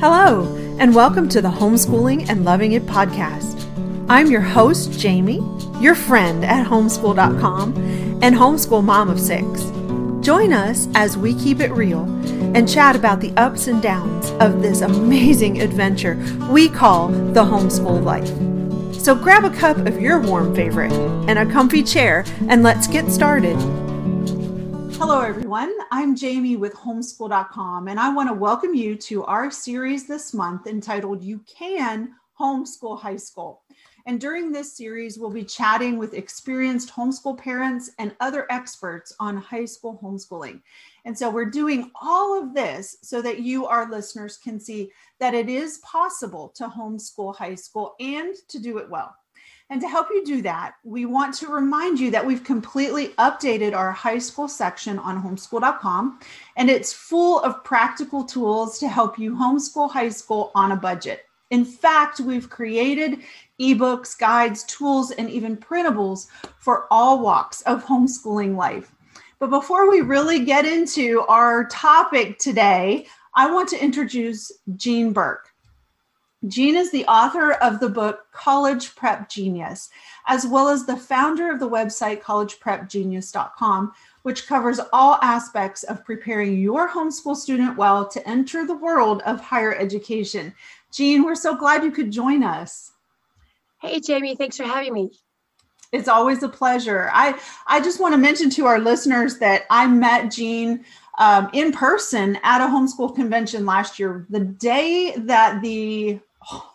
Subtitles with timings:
[0.00, 0.46] Hello,
[0.78, 3.62] and welcome to the Homeschooling and Loving It podcast.
[4.08, 5.42] I'm your host, Jamie,
[5.78, 7.76] your friend at homeschool.com
[8.22, 9.64] and homeschool mom of six.
[10.24, 12.04] Join us as we keep it real
[12.56, 16.16] and chat about the ups and downs of this amazing adventure
[16.48, 18.30] we call the homeschool life.
[18.98, 20.92] So grab a cup of your warm favorite
[21.28, 23.58] and a comfy chair, and let's get started.
[25.00, 25.72] Hello, everyone.
[25.90, 30.66] I'm Jamie with homeschool.com, and I want to welcome you to our series this month
[30.66, 33.62] entitled You Can Homeschool High School.
[34.04, 39.38] And during this series, we'll be chatting with experienced homeschool parents and other experts on
[39.38, 40.60] high school homeschooling.
[41.06, 45.32] And so we're doing all of this so that you, our listeners, can see that
[45.32, 49.16] it is possible to homeschool high school and to do it well.
[49.70, 53.72] And to help you do that, we want to remind you that we've completely updated
[53.72, 56.18] our high school section on homeschool.com,
[56.56, 61.24] and it's full of practical tools to help you homeschool high school on a budget.
[61.50, 63.20] In fact, we've created
[63.60, 66.26] ebooks, guides, tools, and even printables
[66.58, 68.92] for all walks of homeschooling life.
[69.38, 75.49] But before we really get into our topic today, I want to introduce Jean Burk.
[76.48, 79.90] Jean is the author of the book College Prep Genius,
[80.26, 86.58] as well as the founder of the website collegeprepgenius.com, which covers all aspects of preparing
[86.58, 90.54] your homeschool student well to enter the world of higher education.
[90.90, 92.92] Jean, we're so glad you could join us.
[93.82, 95.10] Hey, Jamie, thanks for having me.
[95.92, 97.10] It's always a pleasure.
[97.12, 100.84] I, I just want to mention to our listeners that I met Jean
[101.18, 106.18] um, in person at a homeschool convention last year, the day that the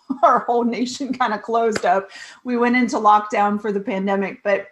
[0.23, 2.09] our whole nation kind of closed up.
[2.43, 4.67] We went into lockdown for the pandemic, but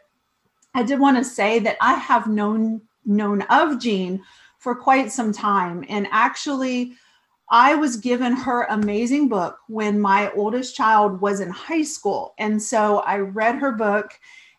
[0.76, 4.24] I did want to say that I have known known of Jean
[4.60, 6.94] for quite some time and actually
[7.50, 12.34] I was given her amazing book when my oldest child was in high school.
[12.40, 14.18] And so I read her book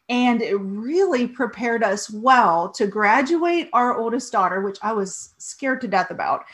[0.09, 5.81] and it really prepared us well to graduate our oldest daughter, which I was scared
[5.81, 6.45] to death about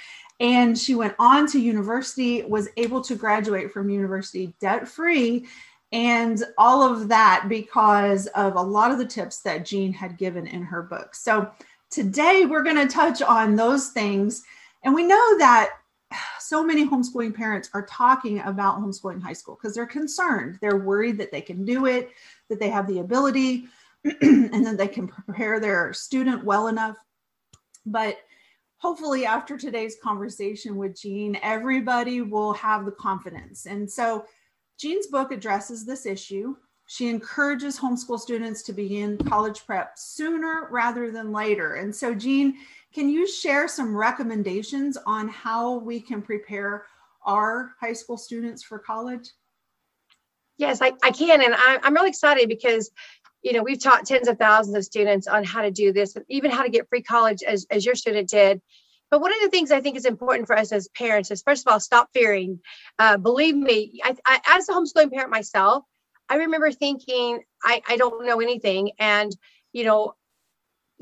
[0.40, 5.46] and she went on to university was able to graduate from university debt free
[5.92, 10.46] and all of that because of a lot of the tips that jean had given
[10.46, 11.14] in her book.
[11.14, 11.50] So
[11.90, 14.42] today we're going to touch on those things.
[14.84, 15.70] And we know that
[16.38, 21.16] so many homeschooling parents are talking about homeschooling high school because they're concerned they're worried
[21.18, 22.10] that they can do it
[22.48, 23.66] that they have the ability
[24.22, 26.96] and that they can prepare their student well enough.
[27.84, 28.18] But
[28.80, 33.66] hopefully after today's conversation with Jean, everybody will have the confidence.
[33.66, 34.24] And so
[34.78, 36.56] Jean's book addresses this issue.
[36.86, 41.74] She encourages homeschool students to begin college prep sooner rather than later.
[41.74, 42.56] And so, Jean,
[42.92, 46.86] can you share some recommendations on how we can prepare
[47.24, 49.30] our high school students for college?
[50.56, 51.42] Yes, I, I can.
[51.42, 52.90] And I, I'm really excited because
[53.42, 56.24] you know, we've taught tens of thousands of students on how to do this, and
[56.28, 58.60] even how to get free college as, as your student did.
[59.10, 61.66] But one of the things I think is important for us as parents is, first
[61.66, 62.60] of all, stop fearing.
[62.98, 65.84] Uh, believe me, I, I, as a homeschooling parent myself,
[66.28, 68.92] I remember thinking, I, I don't know anything.
[69.00, 69.34] And,
[69.72, 70.14] you know,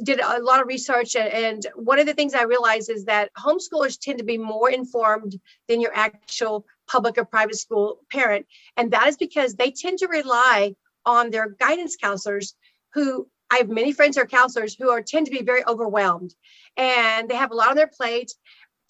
[0.03, 1.17] did a lot of research.
[1.17, 5.39] And one of the things I realized is that homeschoolers tend to be more informed
[5.67, 8.47] than your actual public or private school parent.
[8.77, 10.77] And that is because they tend to rely
[11.09, 12.55] on their guidance counselors
[12.95, 16.35] who I have many friends who are counselors who are tend to be very overwhelmed
[16.77, 18.33] and they have a lot on their plate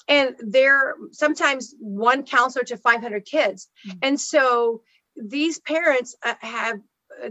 [0.09, 3.69] and they're sometimes one counselor to 500 kids.
[3.87, 3.99] Mm-hmm.
[4.03, 4.83] And so
[5.17, 6.81] these parents uh, have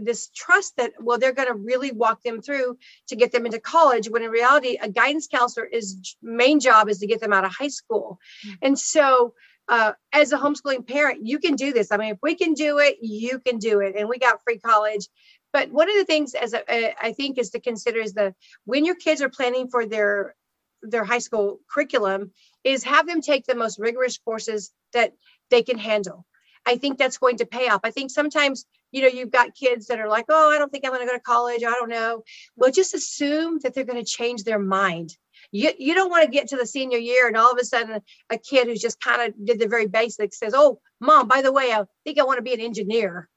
[0.00, 2.76] this trust that well they're going to really walk them through
[3.06, 6.98] to get them into college when in reality a guidance counselor is main job is
[6.98, 8.54] to get them out of high school mm-hmm.
[8.60, 9.32] and so
[9.68, 11.92] uh, as a homeschooling parent, you can do this.
[11.92, 13.96] I mean, if we can do it, you can do it.
[13.96, 15.06] And we got free college.
[15.52, 18.34] But one of the things, as a, I think, is to consider is the
[18.64, 20.34] when your kids are planning for their
[20.82, 22.32] their high school curriculum,
[22.64, 25.12] is have them take the most rigorous courses that
[25.50, 26.24] they can handle.
[26.66, 27.80] I think that's going to pay off.
[27.82, 30.84] I think sometimes, you know, you've got kids that are like, oh, I don't think
[30.84, 31.64] I'm going to go to college.
[31.64, 32.22] I don't know.
[32.56, 35.16] Well, just assume that they're going to change their mind
[35.52, 38.00] you, you don't want to get to the senior year and all of a sudden
[38.30, 41.52] a kid who's just kind of did the very basics says, Oh, mom, by the
[41.52, 43.28] way, I think I want to be an engineer.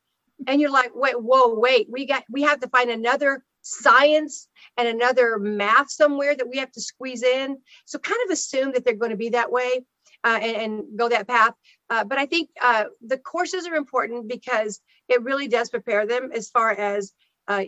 [0.48, 4.88] And you're like, wait, whoa, wait, we got we have to find another science and
[4.88, 7.58] another math somewhere that we have to squeeze in.
[7.86, 9.86] So kind of assume that they're going to be that way
[10.24, 11.54] uh, and, and, go that path.
[11.90, 16.32] Uh, but I think uh, the courses are important because it really does prepare them
[16.34, 17.14] as far as
[17.48, 17.64] uh,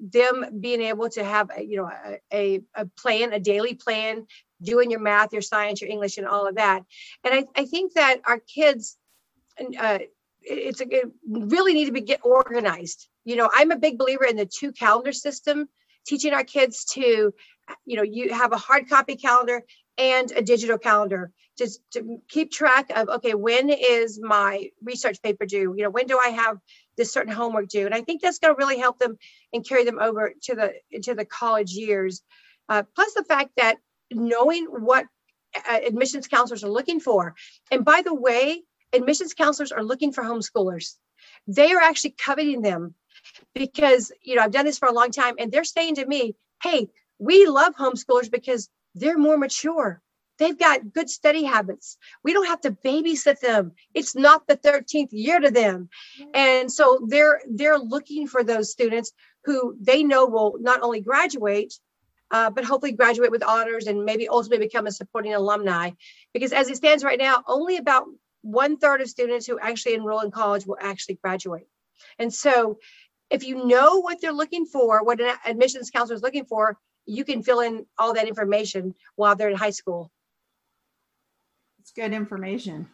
[0.00, 1.90] them being able to have a, you know
[2.32, 4.26] a, a, plan a daily plan
[4.62, 6.84] doing your math, your science, your English, and all of that.
[7.24, 8.96] And I, I think that our kids,
[9.78, 9.98] uh,
[10.40, 13.08] it's a, it really need to be get organized.
[13.24, 15.68] You know, I'm a big believer in the two calendar system,
[16.06, 17.32] teaching our kids to,
[17.84, 19.62] you know, you have a hard copy calendar
[19.98, 25.46] and a digital calendar just to keep track of okay when is my research paper
[25.46, 25.74] due?
[25.76, 26.58] You know when do i have
[26.96, 27.86] this certain homework due?
[27.86, 29.16] And i think that's going to really help them
[29.52, 32.22] and carry them over to the to the college years.
[32.68, 33.76] Uh, plus the fact that
[34.10, 35.06] knowing what
[35.68, 37.34] uh, admissions counselors are looking for
[37.70, 38.62] and by the way
[38.92, 40.96] admissions counselors are looking for homeschoolers.
[41.46, 42.94] They are actually coveting them
[43.54, 46.34] because you know i've done this for a long time and they're saying to me
[46.62, 50.00] hey we love homeschoolers because they're more mature.
[50.38, 51.98] They've got good study habits.
[52.24, 53.72] We don't have to babysit them.
[53.94, 55.88] It's not the 13th year to them.
[56.34, 59.12] And so they're they're looking for those students
[59.44, 61.74] who they know will not only graduate
[62.32, 65.90] uh, but hopefully graduate with honors and maybe ultimately become a supporting alumni.
[66.32, 68.06] Because as it stands right now only about
[68.40, 71.68] one third of students who actually enroll in college will actually graduate.
[72.18, 72.78] And so
[73.30, 77.24] if you know what they're looking for what an admissions counselor is looking for you
[77.24, 80.10] can fill in all that information while they're in high school
[81.82, 82.88] it's good information.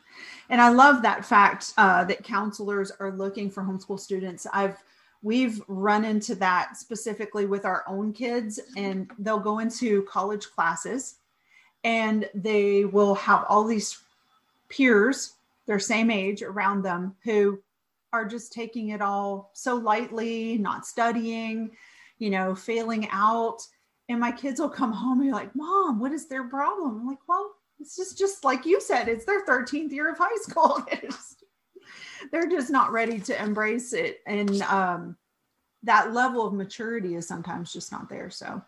[0.49, 4.47] And I love that fact uh, that counselors are looking for homeschool students.
[4.51, 4.83] I've
[5.23, 11.17] we've run into that specifically with our own kids and they'll go into college classes
[11.85, 13.99] and they will have all these
[14.69, 15.35] peers
[15.67, 17.61] their same age around them who
[18.13, 21.71] are just taking it all so lightly not studying
[22.19, 23.67] you know failing out
[24.09, 27.01] and my kids will come home and be like mom what is their problem?
[27.01, 30.37] I'm like well it's just just like you said it's their 13th year of high
[30.43, 30.85] school.
[32.33, 35.17] They're just not ready to embrace it and um,
[35.85, 38.63] that level of maturity is sometimes just not there so.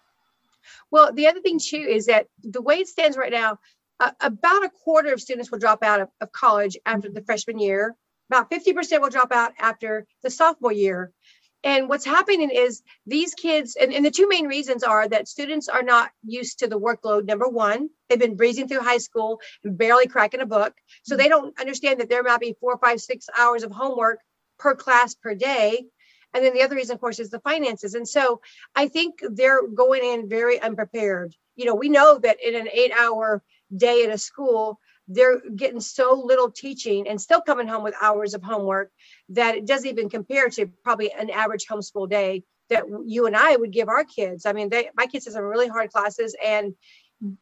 [0.91, 3.59] Well the other thing too is that the way it stands right now
[3.99, 7.59] uh, about a quarter of students will drop out of, of college after the freshman
[7.59, 7.95] year.
[8.31, 11.13] About 50% will drop out after the sophomore year
[11.63, 15.69] and what's happening is these kids, and, and, the two main reasons are that students
[15.69, 17.27] are not used to the workload.
[17.27, 20.75] Number one, they've been breezing through high school and barely cracking a book.
[21.03, 24.21] So they don't understand that there might be four, five, six hours of homework
[24.59, 25.85] per class per day.
[26.33, 27.95] And then the other reason, of course, is the finances.
[27.95, 28.41] And so
[28.75, 31.35] I think they're going in very unprepared.
[31.57, 33.43] You know, we know that in an eight hour
[33.77, 34.81] day at a school,
[35.13, 38.93] they're getting so little teaching and still coming home with hours of homework
[39.31, 43.57] that it doesn't even compare to probably an average homeschool day that you and I
[43.57, 44.47] would give our kids.
[44.47, 46.75] I mean, they my kids have some really hard classes, and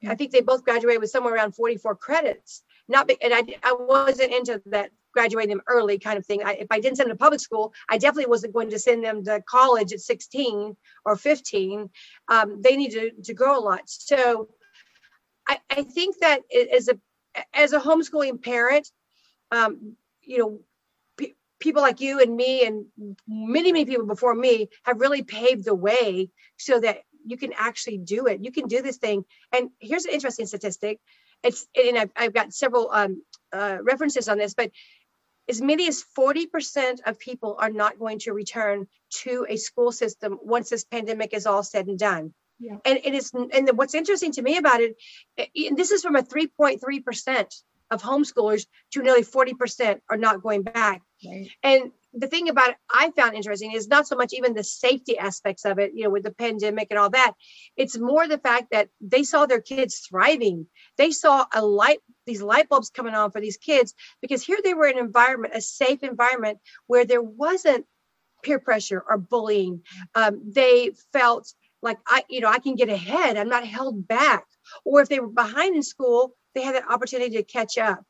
[0.07, 2.63] I think they both graduated with somewhere around 44 credits.
[2.89, 6.43] Not and I I wasn't into that graduating them early kind of thing.
[6.45, 9.05] I, if I didn't send them to public school, I definitely wasn't going to send
[9.05, 11.91] them to college at 16 or 15.
[12.29, 13.83] Um, they need to, to grow a lot.
[13.87, 14.49] So
[15.49, 16.43] I, I think that
[16.73, 17.01] as a
[17.55, 18.91] as a homeschooling parent,
[19.51, 20.61] um, you know,
[21.17, 22.87] p- people like you and me and
[23.27, 27.99] many, many people before me have really paved the way so that you can actually
[27.99, 28.45] do it.
[28.45, 29.25] You can do this thing.
[29.53, 30.99] And here's an interesting statistic.
[31.43, 34.71] It's and I've, I've got several um, uh, references on this, but
[35.49, 38.87] as many as 40% of people are not going to return
[39.23, 42.35] to a school system once this pandemic is all said and done.
[42.59, 42.77] Yeah.
[42.85, 44.97] And it is, and what's interesting to me about it,
[45.37, 50.43] eh, eh, and this is from a 3.3% of homeschoolers to nearly 40% are not
[50.43, 51.03] going back.
[51.25, 51.49] Right.
[51.63, 55.19] And the thing about it I found interesting is not so much even the safety
[55.19, 57.33] aspects of it, you know, with the pandemic and all that.
[57.77, 60.67] It's more the fact that they saw their kids thriving.
[60.97, 64.75] They saw a light, these light bulbs coming on for these kids because here they
[64.75, 67.87] were in an environment, a safe environment where there wasn't
[68.43, 69.83] peer pressure or bullying.
[70.17, 70.29] Mm.
[70.29, 73.37] Um, they felt like I, you know, I can get ahead.
[73.37, 74.45] I'm not held back.
[74.85, 78.03] Or if they were behind in school, they had that opportunity to catch up.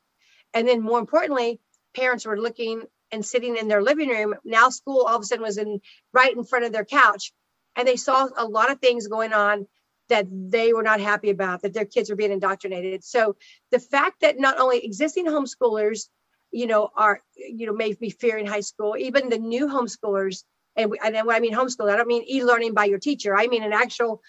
[0.55, 1.61] And then more importantly,
[1.95, 4.35] parents were looking and sitting in their living room.
[4.45, 5.81] Now school all of a sudden was in
[6.13, 7.33] right in front of their couch.
[7.77, 9.67] And they saw a lot of things going on
[10.09, 13.05] that they were not happy about, that their kids were being indoctrinated.
[13.05, 13.37] So
[13.71, 16.09] the fact that not only existing homeschoolers,
[16.51, 20.45] you know, are, you know, may be fearing high school, even the new homeschoolers
[20.79, 23.37] and, and then when I mean homeschool, I don't mean e-learning by your teacher.
[23.37, 24.23] I mean an actual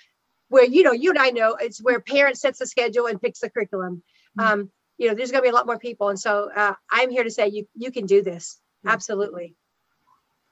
[0.50, 3.40] where you know you and I know it's where parents sets the schedule and picks
[3.40, 4.04] the curriculum.
[4.38, 4.52] Mm-hmm.
[4.62, 7.10] Um, you know, there's going to be a lot more people, and so uh, I'm
[7.10, 8.90] here to say you you can do this mm-hmm.
[8.90, 9.56] absolutely.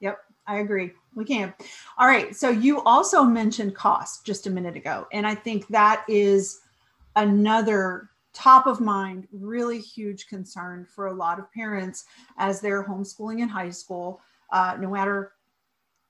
[0.00, 0.92] Yep, I agree.
[1.14, 1.52] We can.
[1.98, 2.34] All right.
[2.34, 6.60] So you also mentioned cost just a minute ago, and I think that is
[7.16, 12.04] another top of mind, really huge concern for a lot of parents
[12.36, 14.20] as they're homeschooling in high school.
[14.52, 15.32] Uh, no matter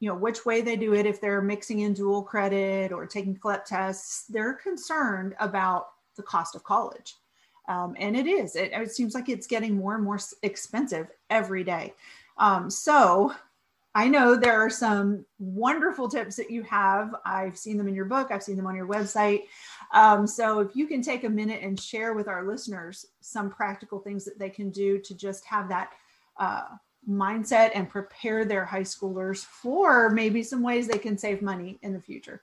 [0.00, 3.34] you know which way they do it if they're mixing in dual credit or taking
[3.34, 5.88] CLEP tests they're concerned about
[6.18, 7.14] the cost of college.
[7.66, 11.64] Um, and it is, it, it, seems like it's getting more and more expensive every
[11.64, 11.94] day.
[12.38, 13.34] Um, so
[13.94, 17.14] I know there are some wonderful tips that you have.
[17.26, 19.44] I've seen them in your book, I've seen them on your website.
[19.92, 23.98] Um, so if you can take a minute and share with our listeners some practical
[23.98, 25.92] things that they can do to just have that
[26.38, 26.68] uh,
[27.08, 31.92] mindset and prepare their high schoolers for maybe some ways they can save money in
[31.92, 32.42] the future.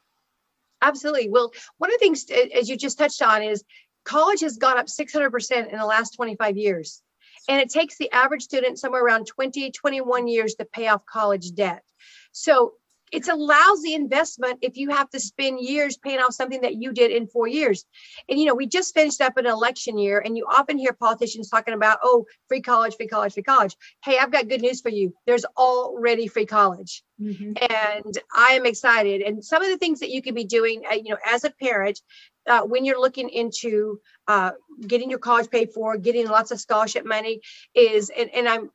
[0.82, 1.30] Absolutely.
[1.30, 3.64] Well, one of the things, as you just touched on, is
[4.04, 7.02] college has gone up 600% in the last 25 years.
[7.48, 11.54] And it takes the average student somewhere around 20, 21 years to pay off college
[11.54, 11.84] debt.
[12.32, 12.74] So
[13.16, 16.92] it's a lousy investment if you have to spend years paying off something that you
[16.92, 17.86] did in four years.
[18.30, 21.50] And you know, we just finished up an election year, and you often hear politicians
[21.50, 23.76] talking about, oh, free college, free college, free college.
[24.04, 25.14] Hey, I've got good news for you.
[25.26, 27.04] There's already free college.
[27.22, 27.54] Mm-hmm.
[27.70, 29.22] And I am excited.
[29.22, 31.52] And some of the things that you can be doing, uh, you know, as a
[31.52, 32.02] parent,
[32.48, 34.52] uh, when you're looking into uh,
[34.86, 37.40] getting your college paid for, getting lots of scholarship money,
[37.74, 38.70] is and, and I'm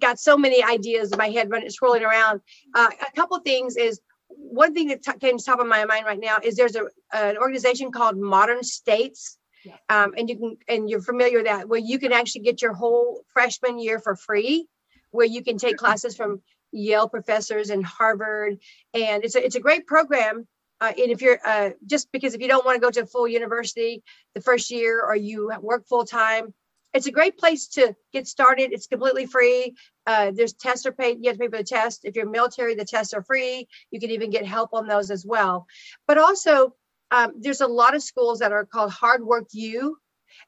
[0.00, 2.40] got so many ideas in my head running swirling around.
[2.74, 6.06] Uh, a couple things is one thing that t- came to top of my mind
[6.06, 9.38] right now is there's a an organization called Modern States.
[9.64, 9.74] Yeah.
[9.88, 12.72] Um, and you can and you're familiar with that where you can actually get your
[12.72, 14.68] whole freshman year for free
[15.10, 16.42] where you can take classes from
[16.72, 18.58] Yale professors and Harvard
[18.94, 20.46] and it's a, it's a great program
[20.80, 23.06] uh, and if you're uh, just because if you don't want to go to a
[23.06, 24.04] full university
[24.36, 26.54] the first year or you work full time
[26.96, 28.72] it's a great place to get started.
[28.72, 29.74] It's completely free.
[30.06, 31.18] Uh, there's tests are paid.
[31.20, 32.04] You have to pay for the test.
[32.04, 33.68] If you're military, the tests are free.
[33.90, 35.66] You can even get help on those as well.
[36.06, 36.74] But also,
[37.10, 39.98] um, there's a lot of schools that are called Hard Work U,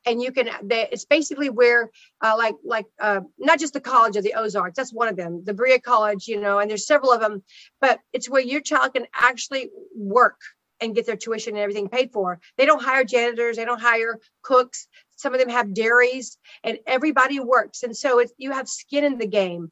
[0.07, 0.49] and you can.
[0.62, 1.90] They, it's basically where,
[2.25, 4.76] uh, like, like uh, not just the College of the Ozarks.
[4.76, 5.45] That's one of them.
[5.45, 7.43] The Berea College, you know, and there's several of them.
[7.81, 10.40] But it's where your child can actually work
[10.81, 12.40] and get their tuition and everything paid for.
[12.57, 14.88] They don't hire janitors, they don't hire cooks.
[15.19, 17.83] Some of them have dairies, and everybody works.
[17.83, 19.71] And so it's, you have skin in the game.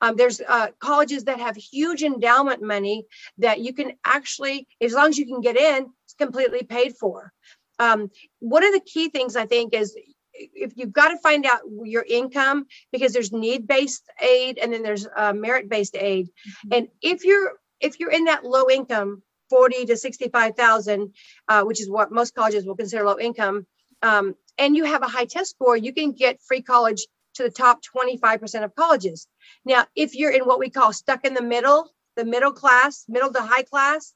[0.00, 3.06] Um, there's uh, colleges that have huge endowment money
[3.38, 7.32] that you can actually, as long as you can get in, it's completely paid for.
[7.78, 9.96] Um, one of the key things I think is
[10.32, 15.06] if you've got to find out your income because there's need-based aid and then there's
[15.16, 16.68] uh, merit-based aid, mm-hmm.
[16.72, 21.12] and if you're if you're in that low income 40 to 65,000,
[21.48, 23.66] uh, which is what most colleges will consider low income,
[24.02, 27.50] um, and you have a high test score, you can get free college to the
[27.50, 29.26] top 25% of colleges.
[29.64, 33.32] Now, if you're in what we call stuck in the middle, the middle class, middle
[33.32, 34.14] to high class,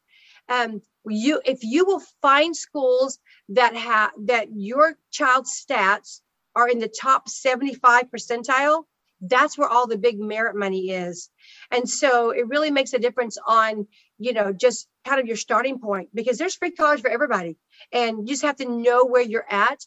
[0.49, 3.19] um, you if you will find schools
[3.51, 6.21] that have that your child's stats
[6.55, 8.85] are in the top 75 percentile,
[9.21, 11.31] that's where all the big merit money is.
[11.71, 13.87] And so it really makes a difference on,
[14.19, 17.57] you know, just kind of your starting point because there's free college for everybody.
[17.93, 19.79] And you just have to know where you're at.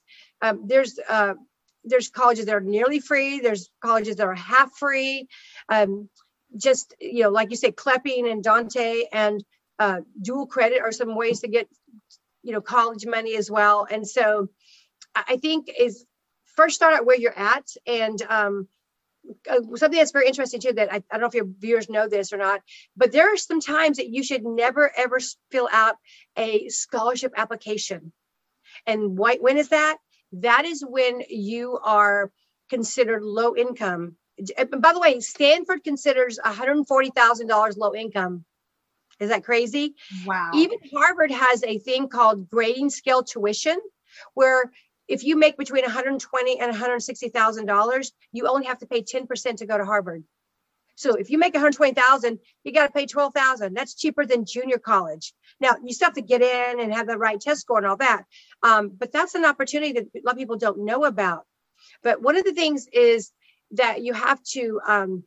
[0.41, 1.35] Um, there's uh,
[1.83, 3.39] there's colleges that are nearly free.
[3.39, 5.27] There's colleges that are half free.
[5.69, 6.09] Um,
[6.57, 9.43] just you know, like you say, CLEPing and Dante and
[9.79, 11.67] uh, dual credit are some ways to get
[12.43, 13.88] you know college money as well.
[13.89, 14.50] And so
[15.15, 16.05] I think is
[16.55, 18.67] first start out where you're at and um,
[19.49, 22.07] Uh, something that's very interesting too that I, I, don't know if your viewers know
[22.07, 22.61] this or not
[22.97, 25.19] but there are some times that you should never ever
[25.51, 25.95] fill out
[26.37, 28.13] a scholarship application.
[28.87, 29.97] And why, when is that?
[30.33, 32.31] That is when you are
[32.69, 34.15] considered low income.
[34.57, 38.45] And by the way stanford considers $140000 low income.
[39.19, 39.93] Is that crazy?
[40.25, 40.51] Wow.
[40.55, 43.77] Even harvard has a thing called grading scale tuition
[44.33, 44.71] where
[45.11, 49.67] if you make between 120 and 160,000 dollars, you only have to pay 10% to
[49.67, 50.23] go to Harvard.
[50.95, 53.73] So if you make 120,000, you got to pay 12,000.
[53.73, 55.33] That's cheaper than junior college.
[55.59, 57.97] Now you still have to get in and have the right test score and all
[57.97, 58.23] that.
[58.63, 61.45] Um, but that's an opportunity that a lot of people don't know about.
[62.03, 63.31] But one of the things is
[63.71, 65.23] that you have to, um,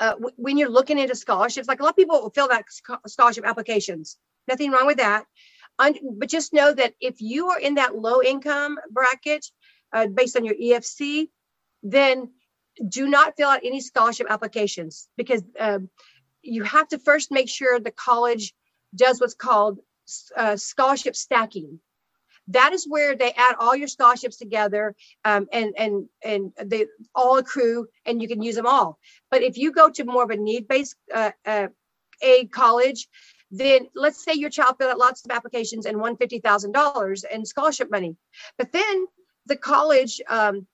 [0.00, 2.64] uh, w- when you're looking into scholarships, like a lot of people fill out
[3.06, 4.18] scholarship applications.
[4.48, 5.24] Nothing wrong with that
[5.78, 9.46] but just know that if you are in that low income bracket
[9.92, 11.28] uh, based on your EFC,
[11.82, 12.30] then
[12.86, 15.88] do not fill out any scholarship applications because um,
[16.42, 18.54] you have to first make sure the college
[18.94, 19.78] does what's called
[20.36, 21.80] uh, scholarship stacking.
[22.48, 24.94] That is where they add all your scholarships together
[25.24, 28.98] um, and and and they all accrue and you can use them all.
[29.30, 31.68] But if you go to more of a need-based uh, uh,
[32.22, 33.06] aid college,
[33.50, 37.90] then let's say your child filled out lots of applications and won $50,000 in scholarship
[37.90, 38.16] money.
[38.56, 39.06] But then
[39.46, 40.66] the college um,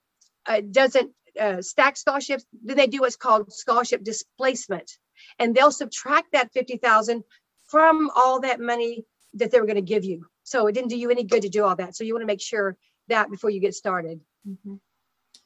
[0.46, 4.98] uh, doesn't uh, stack scholarships, then they do what's called scholarship displacement.
[5.38, 7.22] And they'll subtract that 50,000
[7.68, 9.04] from all that money
[9.34, 10.26] that they were going to give you.
[10.42, 11.96] So it didn't do you any good to do all that.
[11.96, 12.76] So you want to make sure
[13.08, 14.20] that before you get started.
[14.48, 14.74] Mm-hmm.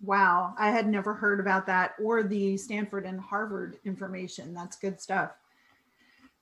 [0.01, 4.55] Wow, I had never heard about that or the Stanford and Harvard information.
[4.55, 5.33] That's good stuff.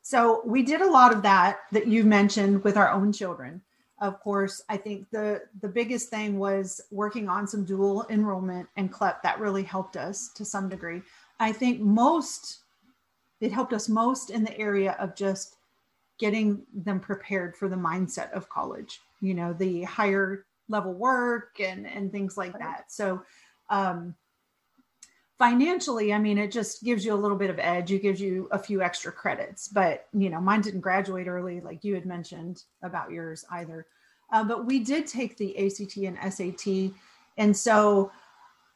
[0.09, 3.61] So we did a lot of that that you mentioned with our own children.
[4.01, 8.93] Of course, I think the the biggest thing was working on some dual enrollment and
[8.93, 11.03] CLEP that really helped us to some degree.
[11.41, 12.61] I think most
[13.41, 15.57] it helped us most in the area of just
[16.19, 19.01] getting them prepared for the mindset of college.
[19.21, 22.93] You know, the higher level work and and things like that.
[22.93, 23.23] So
[23.71, 24.15] um
[25.39, 27.93] financially i mean it just gives you a little bit of edge.
[27.93, 31.85] It gives you a few extra credits but you know mine didn't graduate early like
[31.85, 33.87] you had mentioned about yours either.
[34.33, 36.93] Uh, but we did take the act and sat
[37.39, 38.11] and so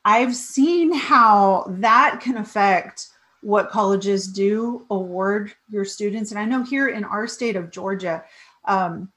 [0.05, 3.09] i've seen how that can affect
[3.43, 6.31] what colleges do award your students.
[6.31, 8.23] And i know here in our state of georgia
[8.67, 9.11] um,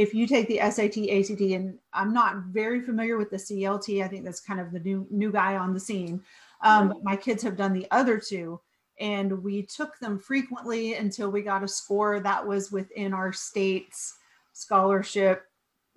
[0.00, 4.08] if you take the SAT, ACT, and I'm not very familiar with the CLT, I
[4.08, 6.22] think that's kind of the new new guy on the scene.
[6.62, 8.60] Um, my kids have done the other two,
[8.98, 14.16] and we took them frequently until we got a score that was within our state's
[14.52, 15.44] scholarship,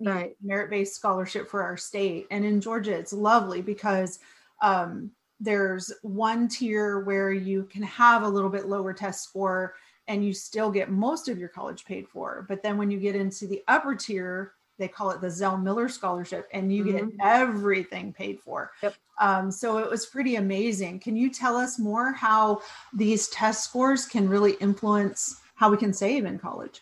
[0.00, 0.36] right.
[0.42, 2.26] merit based scholarship for our state.
[2.30, 4.18] And in Georgia, it's lovely because
[4.62, 9.74] um, there's one tier where you can have a little bit lower test score
[10.08, 12.44] and you still get most of your college paid for.
[12.48, 15.88] But then when you get into the upper tier, they call it the Zell Miller
[15.88, 17.08] Scholarship, and you mm-hmm.
[17.10, 18.72] get everything paid for.
[18.82, 18.94] Yep.
[19.20, 21.00] Um, so it was pretty amazing.
[21.00, 22.60] Can you tell us more how
[22.92, 26.80] these test scores can really influence how we can save in college?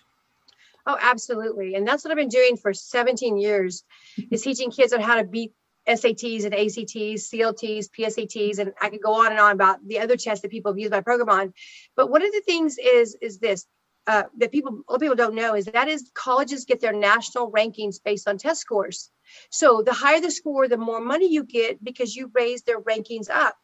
[0.87, 1.75] Oh, absolutely.
[1.75, 3.85] And that's what I've been doing for 17 years
[4.31, 5.53] is teaching kids on how to beat
[5.89, 10.17] SATs and ACTs, CLTs, PSATs, and I could go on and on about the other
[10.17, 11.53] tests that people have used my program on.
[11.97, 13.67] But one of the things is is this
[14.07, 16.93] uh, that people a lot of people don't know is that is colleges get their
[16.93, 19.11] national rankings based on test scores.
[19.51, 23.31] So the higher the score, the more money you get because you raise their rankings
[23.31, 23.57] up.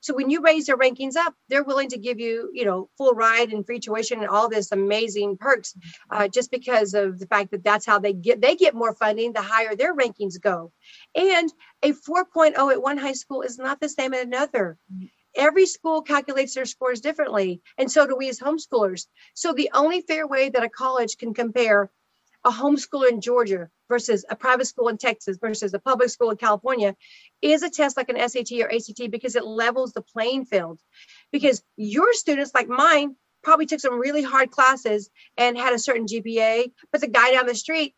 [0.00, 3.12] So when you raise their rankings up, they're willing to give you, you know, full
[3.12, 5.74] ride and free tuition and all this amazing perks,
[6.10, 9.32] uh, just because of the fact that that's how they get they get more funding
[9.32, 10.72] the higher their rankings go.
[11.14, 14.78] And a 4.0 at one high school is not the same at another
[15.36, 19.06] every school calculates their scores differently and so do we as homeschoolers.
[19.34, 21.90] So the only fair way that a college can compare
[22.44, 26.36] a homeschooler in georgia versus a private school in texas versus a public school in
[26.36, 26.94] california
[27.42, 30.80] is a test like an sat or act because it levels the playing field.
[31.32, 36.06] Because your students like mine probably took some really hard classes and had a certain
[36.06, 37.94] gpa but the guy down the street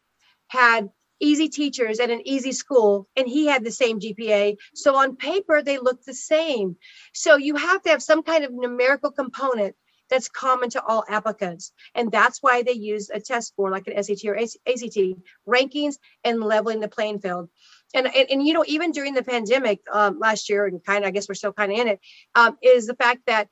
[0.48, 0.88] had
[1.20, 4.56] easy teachers at an easy school and he had the same GPA.
[4.74, 6.76] So on paper, they look the same.
[7.12, 9.74] So you have to have some kind of numerical component
[10.08, 11.72] that's common to all applicants.
[11.94, 14.98] And that's why they use a test score like an SAT or ACT,
[15.46, 17.48] rankings and leveling the playing field.
[17.94, 21.08] And, and, and you know, even during the pandemic um, last year, and kind of,
[21.08, 22.00] I guess we're still kind of in it,
[22.34, 23.48] um, is the fact that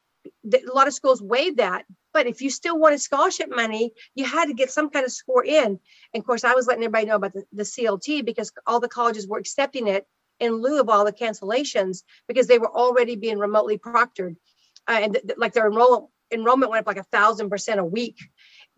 [0.53, 1.85] a lot of schools waived that
[2.17, 5.45] but if you still wanted scholarship money, you had to get some kind of score
[5.45, 5.79] in.
[6.15, 8.89] And of course, I was letting everybody know about the, the CLT because all the
[8.89, 10.07] colleges were accepting it
[10.41, 14.37] in lieu of all the cancellations because they were already being remotely proctored.
[14.89, 18.17] Uh, and th- like their enrollment enrollment went up like a thousand percent a week.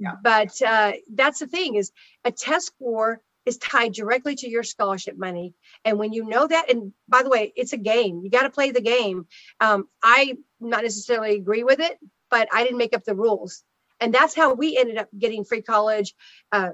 [0.00, 0.16] Yeah.
[0.20, 1.92] But uh, that's the thing is
[2.24, 5.54] a test score is tied directly to your scholarship money.
[5.84, 8.20] And when you know that, and by the way, it's a game.
[8.24, 9.28] You got to play the game.
[9.60, 11.98] Um, I not necessarily agree with it,
[12.30, 13.62] but I didn't make up the rules.
[14.00, 16.14] And that's how we ended up getting free college,
[16.52, 16.70] uh,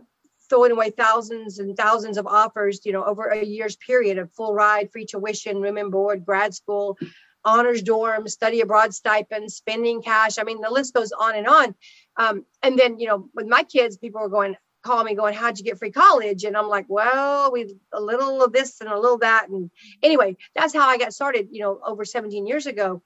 [0.49, 4.53] throwing away thousands and thousands of offers, you know, over a year's period of full
[4.53, 6.99] ride, free tuition, room and board, grad school,
[7.45, 10.39] honors dorm, study abroad stipend, spending cash.
[10.39, 11.75] I mean, the list goes on and on.
[12.17, 15.59] Um, and then, you know, with my kids, people were going, calling me going, how'd
[15.59, 16.45] you get free college?
[16.45, 19.49] And I'm like, well, we a little of this and a little that.
[19.49, 19.71] And
[20.03, 23.03] anyway, that's how I got started, you know, over 17 years ago.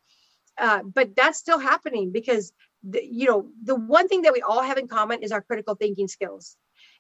[0.59, 4.63] Uh, but that's still happening because the, you know the one thing that we all
[4.63, 6.57] have in common is our critical thinking skills.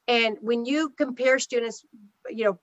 [0.06, 1.84] And when you compare students
[2.28, 2.58] you know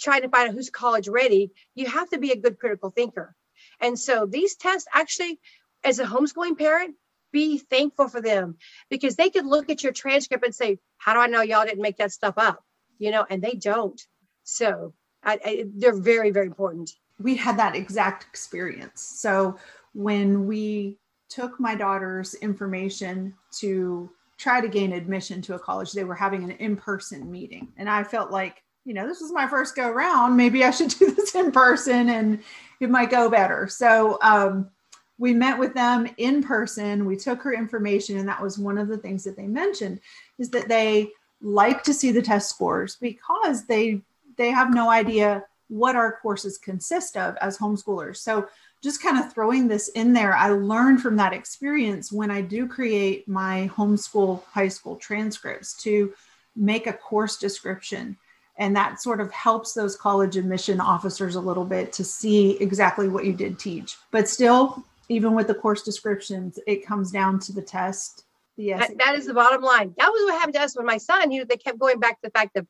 [0.00, 3.34] trying to find out who's college ready you have to be a good critical thinker.
[3.80, 5.40] And so these tests actually
[5.84, 6.96] as a homeschooling parent
[7.32, 8.56] be thankful for them
[8.90, 11.82] because they could look at your transcript and say how do i know y'all didn't
[11.82, 12.64] make that stuff up?
[12.98, 14.00] You know and they don't.
[14.44, 16.90] So I, I, they're very very important.
[17.18, 19.02] We had that exact experience.
[19.02, 19.56] So
[19.94, 26.04] when we took my daughter's information to try to gain admission to a college, they
[26.04, 27.68] were having an in person meeting.
[27.76, 30.36] And I felt like, you know, this was my first go round.
[30.36, 32.42] Maybe I should do this in person and
[32.80, 33.68] it might go better.
[33.68, 34.70] So um,
[35.18, 37.06] we met with them in person.
[37.06, 40.00] We took her information, and that was one of the things that they mentioned
[40.38, 44.02] is that they like to see the test scores because they
[44.36, 48.16] they have no idea what our courses consist of as homeschoolers.
[48.16, 48.48] So
[48.82, 52.66] just kind of throwing this in there, I learned from that experience when I do
[52.66, 56.12] create my homeschool high school transcripts to
[56.56, 58.16] make a course description.
[58.58, 63.08] And that sort of helps those college admission officers a little bit to see exactly
[63.08, 63.96] what you did teach.
[64.10, 68.24] But still, even with the course descriptions, it comes down to the test.
[68.56, 69.94] The that, that is the bottom line.
[69.96, 72.20] That was what happened to us when my son, you know, they kept going back
[72.20, 72.66] to the fact that,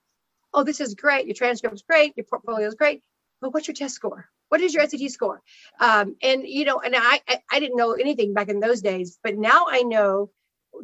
[0.54, 1.26] oh, this is great.
[1.26, 2.12] Your transcript is great.
[2.16, 3.02] Your portfolio is great.
[3.40, 4.28] But what's your test score?
[4.52, 5.40] What is your SAT score?
[5.80, 9.18] Um, and you know, and I, I I didn't know anything back in those days,
[9.24, 10.28] but now I know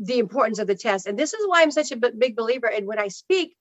[0.00, 1.06] the importance of the test.
[1.06, 2.66] And this is why I'm such a big believer.
[2.66, 3.54] And when I speak,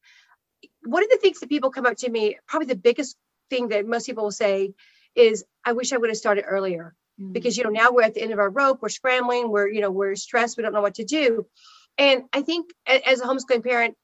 [0.85, 3.17] one of the things that people come up to me, probably the biggest
[3.49, 4.73] thing that most people will say
[5.13, 6.95] is, I wish I would have started earlier.
[7.19, 7.33] Mm-hmm.
[7.33, 9.81] Because you know, now we're at the end of our rope, we're scrambling, we're, you
[9.81, 11.45] know, we're stressed, we don't know what to do.
[11.97, 13.97] And I think as a homeschooling parent,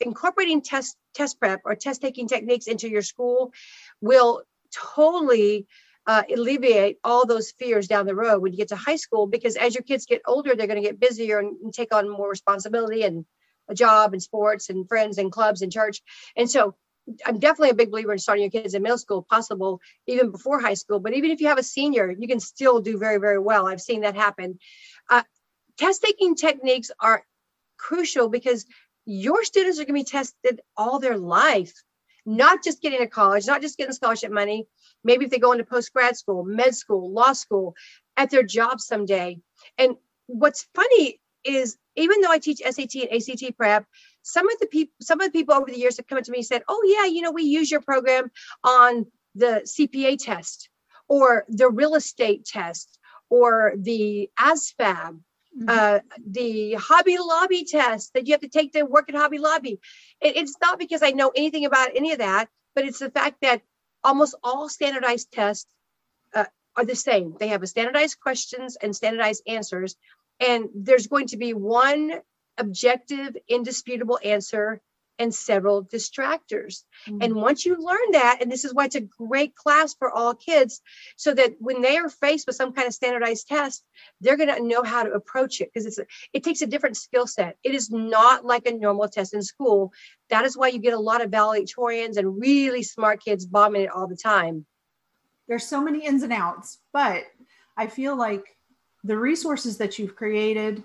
[0.00, 3.52] incorporating test test prep or test taking techniques into your school
[4.00, 5.66] will totally
[6.06, 9.56] uh, alleviate all those fears down the road when you get to high school because
[9.56, 12.28] as your kids get older they're going to get busier and, and, take on more
[12.28, 13.24] responsibility and
[13.68, 16.02] a job and sports and friends and clubs and church.
[16.36, 16.74] And so
[17.26, 20.60] i'm definitely a big believer in starting your kids in middle school possible even before
[20.60, 21.00] high school.
[21.00, 23.66] But even if you have a senior you can still do very very well.
[23.66, 24.58] I've seen that happen.
[25.08, 25.22] Uh,
[25.78, 27.24] test taking techniques are
[27.76, 28.66] crucial because
[29.04, 31.74] your students are going to be tested all their life
[32.24, 34.66] not just getting to college, not just getting scholarship money,
[35.04, 37.74] maybe if they go into post grad school, med school, law school,
[38.16, 39.38] at their job someday.
[39.78, 43.86] And what's funny is even though I teach SAT and ACT prep,
[44.22, 46.30] some of the people, some of the people over the years have come up to
[46.30, 48.30] me and said, "Oh yeah, you know, we use your program
[48.62, 50.68] on the CPA test,
[51.08, 52.98] or the real estate test,
[53.30, 55.31] or the Mm-hmm.
[55.68, 59.80] Uh, the Hobby Lobby test that you have to take to work at Hobby Lobby.
[60.20, 63.36] It, it's not because I know anything about any of that, but it's the fact
[63.42, 63.60] that
[64.02, 65.66] almost all standardized tests
[66.34, 67.36] uh, are the same.
[67.38, 69.94] They have a standardized questions and standardized answers,
[70.40, 72.12] and there's going to be one
[72.58, 74.80] objective, indisputable answer
[75.22, 76.82] and several distractors.
[77.06, 77.18] Mm-hmm.
[77.22, 80.34] And once you learn that, and this is why it's a great class for all
[80.34, 80.80] kids,
[81.16, 83.84] so that when they are faced with some kind of standardized test,
[84.20, 86.96] they're going to know how to approach it because it's a, it takes a different
[86.96, 87.56] skill set.
[87.62, 89.92] It is not like a normal test in school.
[90.28, 93.90] That is why you get a lot of valedictorians and really smart kids bombing it
[93.90, 94.66] all the time.
[95.48, 97.24] There's so many ins and outs, but
[97.76, 98.56] I feel like
[99.04, 100.82] the resources that you've created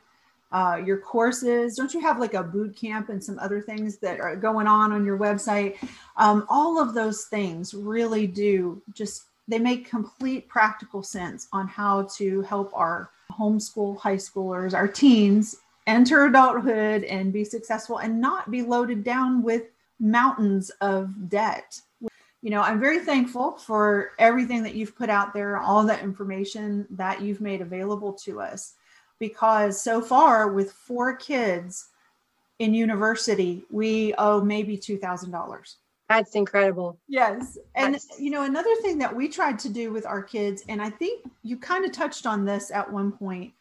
[0.52, 1.76] uh, your courses.
[1.76, 4.92] Don't you have like a boot camp and some other things that are going on
[4.92, 5.76] on your website?
[6.16, 12.04] Um, all of those things really do just they make complete practical sense on how
[12.18, 18.50] to help our homeschool high schoolers our teens enter adulthood and be successful and not
[18.52, 19.64] be loaded down with
[20.00, 21.80] mountains of debt.
[22.42, 26.88] You know i'm very thankful for everything that you've put out there all that information
[26.92, 28.76] that you've made available to us
[29.20, 31.90] because so far with four kids
[32.60, 35.76] in university, we owe maybe $2,000.
[36.10, 36.98] That's incredible.
[37.08, 37.58] Yes.
[37.76, 38.20] And, That's...
[38.20, 41.30] you know, another thing that we tried to do with our kids, and I think
[41.44, 43.54] you kind of touched on this at one point,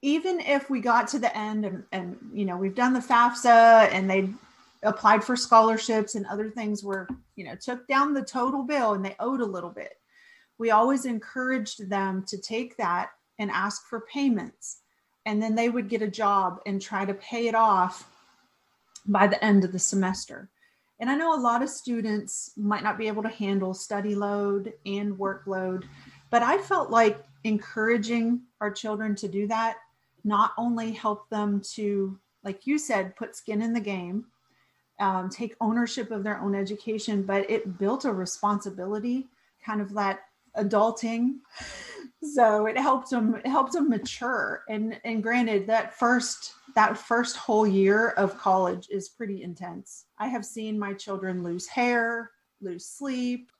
[0.00, 3.92] even if we got to the end and, and you know, we've done the FAFSA
[3.92, 4.28] and they
[4.82, 9.04] applied for scholarships and other things were, you know, took down the total bill and
[9.04, 9.94] they owed a little bit.
[10.56, 14.78] We always encouraged them to take that and ask for payments.
[15.26, 18.10] And then they would get a job and try to pay it off
[19.06, 20.48] by the end of the semester.
[21.00, 24.72] And I know a lot of students might not be able to handle study load
[24.84, 25.84] and workload,
[26.30, 29.76] but I felt like encouraging our children to do that
[30.24, 34.26] not only helped them to, like you said, put skin in the game,
[35.00, 39.28] um, take ownership of their own education, but it built a responsibility,
[39.64, 40.20] kind of that
[40.58, 41.36] adulting.
[42.22, 44.64] So it helped them it helped them mature.
[44.68, 50.06] And and granted that first that first whole year of college is pretty intense.
[50.18, 53.50] I have seen my children lose hair lose sleep.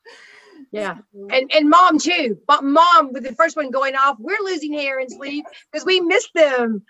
[0.73, 0.97] Yeah.
[1.31, 2.39] And and mom too.
[2.47, 6.01] But mom with the first one going off we're losing hair and sleep because we
[6.01, 6.83] miss them.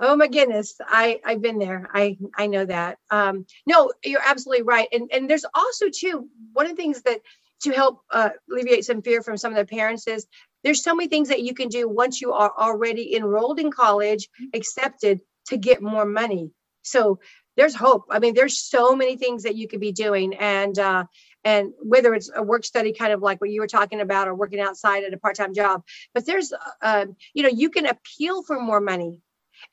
[0.00, 0.74] Oh my goodness.
[0.80, 1.88] I i've been there.
[1.94, 2.98] I i know that.
[3.10, 4.88] Um no you're absolutely right.
[4.92, 7.20] And and there's also too one of the things that
[7.62, 10.26] to help uh, alleviate some fear from some of the parents is
[10.62, 14.28] there's so many things that you can do once you are already enrolled in college,
[14.54, 16.50] accepted to get more money.
[16.82, 17.18] So
[17.56, 18.04] there's hope.
[18.10, 21.04] I mean, there's so many things that you could be doing, and uh,
[21.44, 24.34] and whether it's a work study, kind of like what you were talking about, or
[24.34, 28.60] working outside at a part-time job, but there's, uh, you know, you can appeal for
[28.60, 29.20] more money,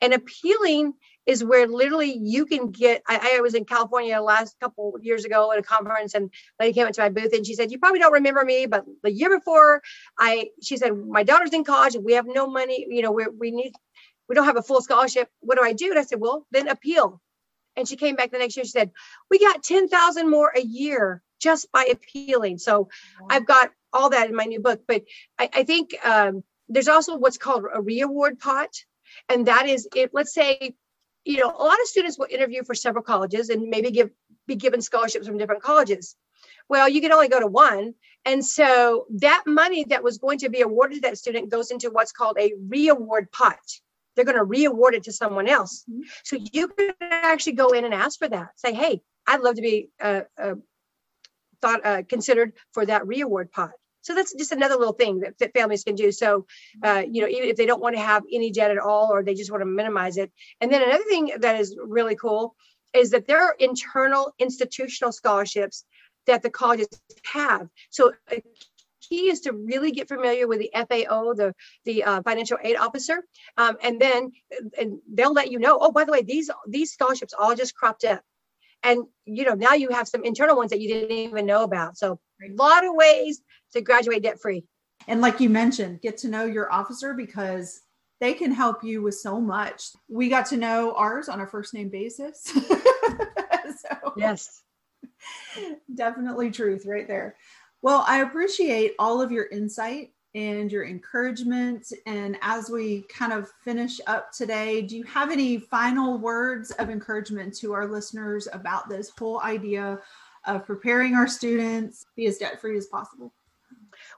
[0.00, 0.92] and appealing
[1.26, 3.02] is where literally you can get.
[3.08, 6.86] I, I was in California last couple years ago at a conference, and lady came
[6.86, 9.30] up to my booth and she said, "You probably don't remember me, but the year
[9.36, 9.82] before,
[10.18, 12.86] I," she said, "My daughter's in college and we have no money.
[12.88, 13.72] You know, we we need,
[14.28, 15.28] we don't have a full scholarship.
[15.40, 17.20] What do I do?" And I said, "Well, then appeal."
[17.76, 18.64] And she came back the next year.
[18.64, 18.90] She said,
[19.30, 22.88] "We got ten thousand more a year just by appealing." So
[23.20, 23.28] wow.
[23.30, 24.82] I've got all that in my new book.
[24.88, 25.04] But
[25.38, 28.70] I, I think um, there's also what's called a reaward pot,
[29.28, 30.10] and that is it.
[30.12, 30.74] Let's say
[31.24, 34.10] you know, a lot of students will interview for several colleges and maybe give
[34.46, 36.16] be given scholarships from different colleges.
[36.68, 37.94] Well, you can only go to one.
[38.24, 41.90] And so that money that was going to be awarded to that student goes into
[41.90, 43.58] what's called a reaward pot.
[44.14, 45.84] They're going to reaward it to someone else.
[45.90, 46.02] Mm-hmm.
[46.24, 48.50] So you can actually go in and ask for that.
[48.56, 50.54] Say, hey, I'd love to be uh, uh,
[51.60, 53.70] thought uh, considered for that reaward pot.
[54.02, 56.12] So that's just another little thing that, that families can do.
[56.12, 56.46] So,
[56.82, 59.22] uh, you know, even if they don't want to have any debt at all, or
[59.22, 60.30] they just want to minimize it.
[60.60, 62.54] And then another thing that is really cool
[62.92, 65.84] is that there are internal institutional scholarships
[66.26, 66.88] that the colleges
[67.24, 67.68] have.
[67.90, 68.42] So a
[69.00, 73.24] key is to really get familiar with the FAO, the the uh, financial aid officer,
[73.56, 74.32] um, and then
[74.78, 75.78] and they'll let you know.
[75.80, 78.22] Oh, by the way, these these scholarships all just cropped up,
[78.82, 81.96] and you know now you have some internal ones that you didn't even know about.
[81.98, 83.40] So a lot of ways
[83.72, 84.64] to graduate debt free.
[85.08, 87.80] And like you mentioned, get to know your officer because
[88.20, 89.90] they can help you with so much.
[90.08, 92.44] We got to know ours on a first name basis.
[92.44, 94.62] so, yes.
[95.92, 97.36] Definitely truth right there.
[97.82, 101.92] Well, I appreciate all of your insight and your encouragement.
[102.06, 106.90] And as we kind of finish up today, do you have any final words of
[106.90, 109.98] encouragement to our listeners about this whole idea
[110.46, 113.32] of preparing our students be as debt free as possible?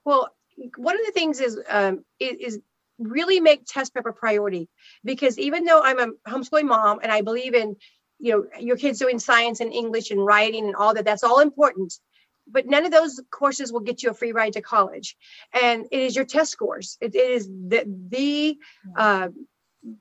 [0.05, 0.31] Well,
[0.77, 2.61] one of the things is um, is
[2.99, 4.69] really make test prep a priority
[5.05, 7.77] because even though I'm a homeschooling mom and I believe in
[8.21, 11.41] you know your kids doing science and English and writing and all that, that's all
[11.41, 11.95] important.
[12.47, 15.17] But none of those courses will get you a free ride to college,
[15.53, 16.99] and it is your test scores.
[17.01, 18.59] it, it is the the
[18.97, 19.29] uh,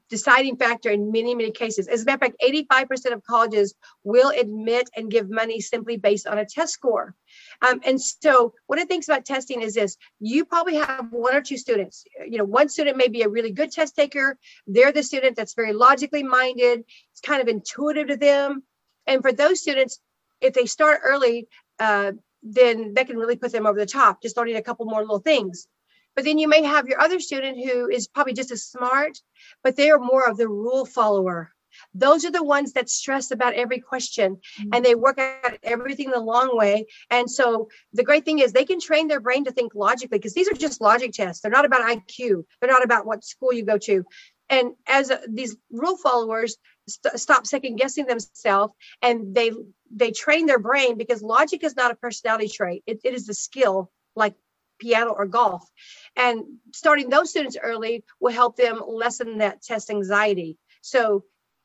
[0.10, 1.88] deciding factor in many, many cases.
[1.88, 6.27] As a matter of fact, 85% of colleges will admit and give money simply based
[6.27, 7.15] on a test score.
[7.63, 11.34] Um, and so, one of the things about testing is this you probably have one
[11.34, 12.04] or two students.
[12.28, 15.54] You know, one student may be a really good test taker, they're the student that's
[15.54, 18.63] very logically minded, it's kind of intuitive to them.
[19.08, 19.99] And for those students,
[20.41, 21.47] if they start early,
[21.80, 22.12] uh,
[22.43, 25.19] then that can really put them over the top, just learning a couple more little
[25.19, 25.67] things.
[26.15, 29.17] But then you may have your other student who is probably just as smart,
[29.63, 31.52] but they are more of the rule follower.
[31.93, 34.69] Those are the ones that stress about every question mm-hmm.
[34.73, 36.86] and they work out everything the long way.
[37.10, 40.34] And so the great thing is they can train their brain to think logically because
[40.34, 41.41] these are just logic tests.
[41.41, 44.03] They're not about IQ, they're not about what school you go to.
[44.49, 49.51] And as uh, these rule followers st- stop second guessing themselves and they
[49.95, 53.34] they train their brain because logic is not a personality trait, it, it is a
[53.34, 54.36] skill like
[54.79, 55.67] piano or golf.
[56.15, 60.58] And starting those students early will help them lessen that test anxiety.
[60.82, 61.23] So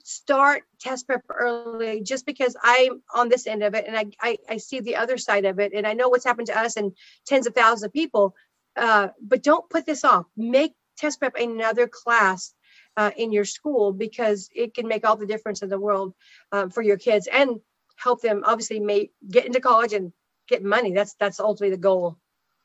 [0.09, 4.39] start test prep early just because I'm on this end of it and I, I,
[4.49, 6.97] I see the other side of it and I know what's happened to us and
[7.27, 8.35] tens of thousands of people.
[8.75, 10.25] Uh, but don't put this off.
[10.35, 12.55] Make test prep another class
[12.97, 16.15] uh, in your school because it can make all the difference in the world
[16.53, 17.61] um, for your kids and
[17.97, 20.15] help them obviously may get into college and
[20.49, 20.93] get money.
[20.93, 22.17] That's that's ultimately the goal.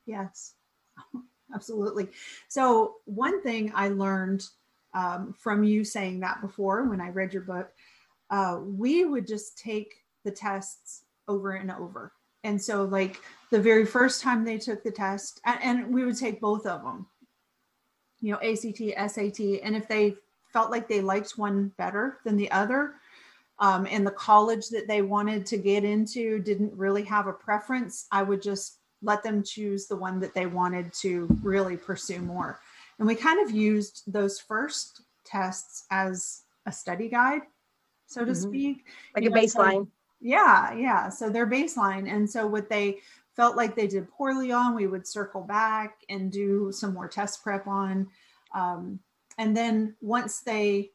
[0.06, 0.54] Yes,
[1.54, 2.08] absolutely.
[2.48, 4.44] So, one thing I learned
[4.94, 7.70] um, from you saying that before when I read your book,
[8.30, 12.12] uh, we would just take the tests over and over.
[12.44, 16.18] And so, like the very first time they took the test, and, and we would
[16.18, 17.06] take both of them,
[18.20, 19.60] you know, ACT, SAT.
[19.62, 20.14] And if they
[20.52, 22.94] felt like they liked one better than the other,
[23.58, 28.06] um, and the college that they wanted to get into didn't really have a preference,
[28.12, 32.60] I would just let them choose the one that they wanted to really pursue more.
[32.98, 37.42] And we kind of used those first tests as a study guide,
[38.06, 38.48] so to mm-hmm.
[38.48, 38.86] speak.
[39.14, 39.84] Like you a know, baseline.
[39.84, 39.88] So,
[40.20, 41.08] yeah, yeah.
[41.08, 42.10] So their baseline.
[42.10, 42.98] And so what they
[43.36, 47.42] felt like they did poorly on, we would circle back and do some more test
[47.42, 48.08] prep on.
[48.54, 49.00] Um,
[49.38, 50.90] and then once they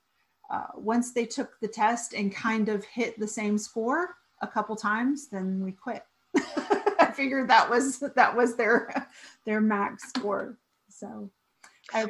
[0.49, 4.75] uh, once they took the test and kind of hit the same score a couple
[4.75, 6.03] times, then we quit.
[6.35, 9.07] I figured that was that was their
[9.45, 10.57] their max score.
[10.89, 11.29] So,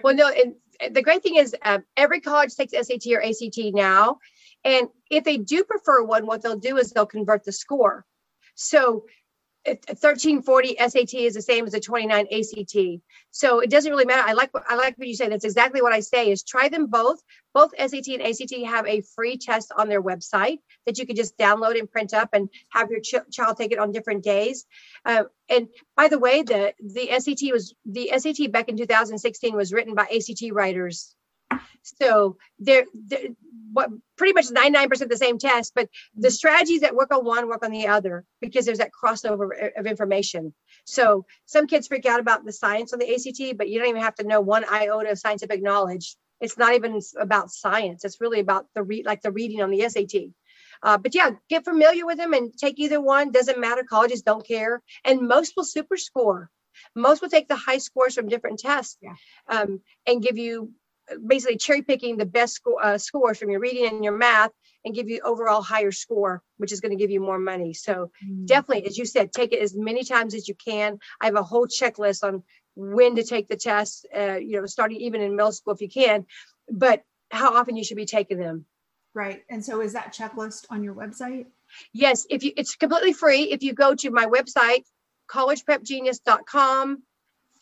[0.04, 0.56] well, no, and
[0.96, 4.20] the great thing is uh, every college takes SAT or ACT now,
[4.64, 8.06] and if they do prefer one, what they'll do is they'll convert the score.
[8.56, 9.06] So
[9.70, 13.02] 1340 SAT is the same as a 29 ACT.
[13.32, 14.28] So it doesn't really matter.
[14.28, 15.30] I like I like what you say.
[15.30, 17.20] That's exactly what I say is try them both.
[17.54, 21.38] Both SAT and ACT have a free test on their website that you can just
[21.38, 24.66] download and print up and have your ch- child take it on different days.
[25.06, 29.74] Uh, and by the way, the the SAT was the SAT back in 2016 was
[29.74, 31.16] written by ACT writers
[31.84, 33.30] so they're, they're
[33.72, 36.34] what pretty much 99% the same test, but the mm-hmm.
[36.34, 40.54] strategies that work on one work on the other because there's that crossover of information.
[40.86, 44.02] So some kids freak out about the science on the ACT, but you don't even
[44.02, 46.16] have to know one iota of scientific knowledge.
[46.42, 48.06] It's not even about science.
[48.06, 50.32] It's really about the read, like the reading on the SAT.
[50.82, 53.32] Uh, but yeah, get familiar with them and take either one.
[53.32, 53.84] Doesn't matter.
[53.84, 56.50] Colleges don't care, and most will super score.
[56.96, 59.16] Most will take the high scores from different tests yeah.
[59.50, 60.72] um, and give you
[61.26, 64.52] basically cherry picking the best sco- uh, scores from your reading and your math
[64.86, 67.74] and give you overall higher score which is going to give you more money.
[67.74, 68.46] So mm.
[68.46, 71.00] definitely as you said take it as many times as you can.
[71.22, 72.44] I have a whole checklist on
[72.76, 75.90] when to take the test uh, you know starting even in middle school if you
[75.90, 76.26] can
[76.70, 78.66] but how often you should be taking them.
[79.14, 79.44] Right.
[79.50, 81.48] And so is that checklist on your website?
[81.94, 83.44] Yes if you it's completely free.
[83.44, 84.84] If you go to my website
[85.30, 87.04] collegeprepgenius.com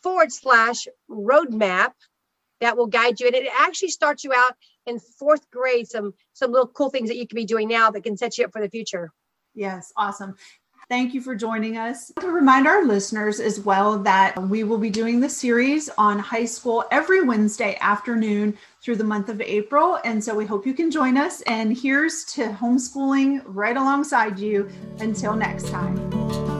[0.02, 1.92] forward slash roadmap
[2.60, 3.26] that will guide you.
[3.26, 4.52] And it actually starts you out
[4.86, 8.02] in fourth grade, some some little cool things that you can be doing now that
[8.02, 9.12] can set you up for the future.
[9.54, 10.36] Yes, awesome.
[10.88, 12.10] Thank you for joining us.
[12.18, 16.46] To remind our listeners as well that we will be doing the series on high
[16.46, 19.98] school every Wednesday afternoon through the month of April.
[20.04, 21.42] And so we hope you can join us.
[21.42, 24.70] And here's to homeschooling right alongside you.
[24.98, 26.57] Until next time.